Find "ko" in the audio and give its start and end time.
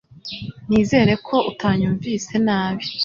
1.27-1.35